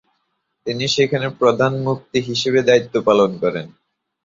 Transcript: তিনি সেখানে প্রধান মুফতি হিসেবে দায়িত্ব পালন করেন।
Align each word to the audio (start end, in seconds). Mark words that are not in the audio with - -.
তিনি 0.65 0.85
সেখানে 0.87 1.27
প্রধান 1.39 1.73
মুফতি 1.85 2.19
হিসেবে 2.29 2.59
দায়িত্ব 2.63 2.95
পালন 3.07 3.31
করেন। 3.41 3.65